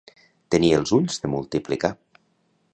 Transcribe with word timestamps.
Tenir 0.55 0.71
els 0.77 0.95
ulls 0.99 1.19
de 1.25 1.31
multiplicar. 1.35 1.95